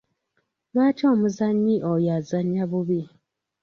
Lwaki 0.73 1.03
omuzannyi 1.13 1.75
oyo 1.91 2.09
azannya 2.17 2.63
bubi? 2.71 3.01